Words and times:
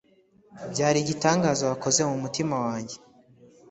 Byari 0.71 0.97
igitangaza 1.01 1.63
Wakoze 1.69 1.99
mumutima 2.09 2.55
wanjye 2.65 2.95